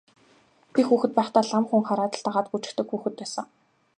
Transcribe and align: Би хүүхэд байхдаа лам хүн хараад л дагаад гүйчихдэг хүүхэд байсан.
Би 0.73 0.81
хүүхэд 0.87 1.11
байхдаа 1.17 1.43
лам 1.49 1.65
хүн 1.67 1.83
хараад 1.87 2.13
л 2.17 2.23
дагаад 2.25 2.47
гүйчихдэг 2.49 2.87
хүүхэд 2.89 3.13
байсан. 3.19 3.45